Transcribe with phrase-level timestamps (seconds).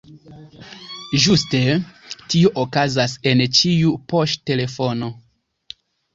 [1.25, 1.59] Ĝuste
[2.23, 5.13] tio okazas en ĉiu poŝtelefono.